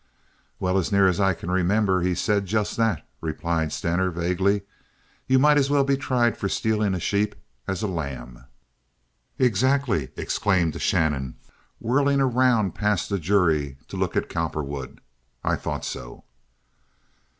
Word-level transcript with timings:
"Well, 0.59 0.79
as 0.79 0.91
near 0.91 1.07
as 1.07 1.19
I 1.19 1.35
can 1.35 1.51
remember, 1.51 2.01
he 2.01 2.15
said 2.15 2.47
just 2.47 2.75
that," 2.77 3.05
replied 3.21 3.71
Stener, 3.71 4.09
vaguely. 4.09 4.63
"You 5.27 5.37
might 5.37 5.59
as 5.59 5.69
well 5.69 5.83
be 5.83 5.95
tried 5.95 6.39
for 6.39 6.49
stealing 6.49 6.95
a 6.95 6.99
sheep 6.99 7.35
as 7.67 7.83
a 7.83 7.87
lamb." 7.87 8.45
"Exactly!" 9.37 10.09
exclaimed 10.17 10.81
Shannon, 10.81 11.35
whirling 11.79 12.19
around 12.19 12.73
past 12.73 13.09
the 13.09 13.19
jury 13.19 13.77
to 13.89 13.95
look 13.95 14.15
at 14.15 14.27
Cowperwood. 14.27 15.01
"I 15.43 15.55
thought 15.55 15.85
so." 15.85 16.23